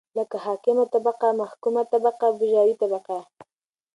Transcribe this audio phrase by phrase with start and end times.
[0.17, 3.19] لکه حاکمه طبقه ،محکومه طبقه بوژوايي طبقه